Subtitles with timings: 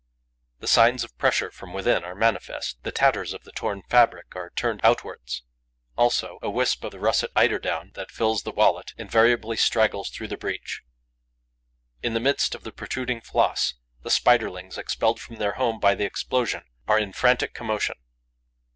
[0.57, 4.49] The signs of pressure from within are manifest: the tatters of the torn fabric are
[4.55, 5.43] turned outwards;
[5.95, 10.37] also, a wisp of the russet eiderdown that fills the wallet invariably straggles through the
[10.37, 10.81] breach.
[12.01, 16.03] In the midst of the protruding floss, the Spiderlings, expelled from their home by the
[16.05, 17.97] explosion, are in frantic commotion.